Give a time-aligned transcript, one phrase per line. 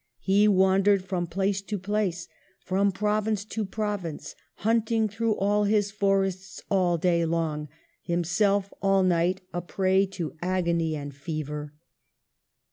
[0.23, 2.27] He wandered from place to place,
[2.65, 7.67] from province to province, hunting through all his forests all day long,
[8.11, 11.75] •—himself, all night, a prey to agony and fever.